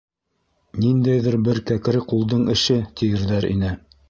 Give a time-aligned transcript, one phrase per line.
[0.85, 3.75] «Ниндәйҙер бер кәкре ҡулдың эше»,- тиерҙәр ине.